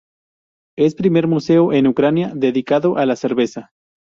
[0.79, 3.69] Es primer museo en Ucrania dedicado a la cerveza.